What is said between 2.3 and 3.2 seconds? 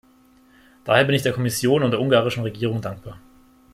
Regierung dankbar.